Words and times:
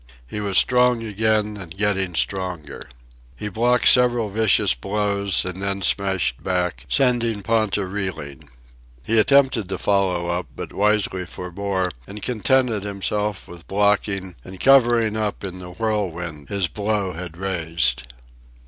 He 0.27 0.39
was 0.39 0.57
strong 0.57 1.03
again, 1.03 1.57
and 1.57 1.77
getting 1.77 2.15
stronger. 2.15 2.89
He 3.35 3.49
blocked 3.49 3.87
several 3.87 4.29
vicious 4.29 4.73
blows 4.73 5.45
and 5.45 5.61
then 5.61 5.83
smashed 5.83 6.43
back, 6.43 6.85
sending 6.89 7.43
Ponta 7.43 7.85
reeling. 7.85 8.49
He 9.03 9.19
attempted 9.19 9.69
to 9.69 9.77
follow 9.77 10.25
up, 10.25 10.47
but 10.55 10.73
wisely 10.73 11.27
forbore 11.27 11.91
and 12.07 12.19
contented 12.23 12.81
himself 12.81 13.47
with 13.47 13.67
blocking 13.67 14.33
and 14.43 14.59
covering 14.59 15.15
up 15.15 15.43
in 15.43 15.59
the 15.59 15.69
whirlwind 15.69 16.49
his 16.49 16.67
blow 16.67 17.13
had 17.13 17.37
raised. 17.37 18.11